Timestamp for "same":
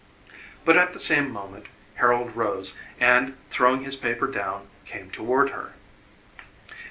0.99-1.29